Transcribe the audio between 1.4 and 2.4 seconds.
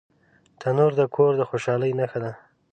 خوشحالۍ نښه ده